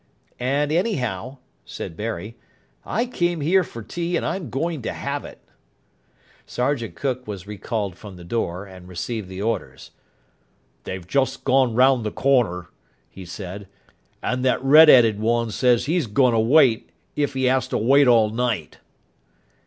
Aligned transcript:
"And 0.39 0.71
anyhow," 0.71 1.37
said 1.63 1.95
Barry, 1.95 2.35
"I 2.83 3.05
came 3.05 3.39
here 3.41 3.63
for 3.63 3.83
tea, 3.83 4.17
and 4.17 4.25
I'm 4.25 4.49
going 4.49 4.81
to 4.81 4.91
have 4.91 5.23
it." 5.23 5.37
Sergeant 6.47 6.95
Cook 6.95 7.27
was 7.27 7.45
recalled 7.45 7.95
from 7.95 8.15
the 8.15 8.23
door, 8.23 8.65
and 8.65 8.87
received 8.87 9.29
the 9.29 9.43
orders. 9.43 9.91
"They've 10.85 11.05
just 11.05 11.43
gone 11.43 11.75
round 11.75 12.03
the 12.03 12.09
corner," 12.11 12.69
he 13.11 13.25
said, 13.27 13.67
"and 14.23 14.43
that 14.43 14.63
red 14.63 14.89
'eaded 14.89 15.19
one 15.19 15.49
'e 15.49 15.51
says 15.51 15.85
he's 15.85 16.07
goin' 16.07 16.33
to 16.33 16.39
wait 16.39 16.89
if 17.15 17.35
he 17.35 17.47
'as 17.47 17.67
to 17.67 17.77
wait 17.77 18.07
all 18.07 18.31
night." 18.31 18.79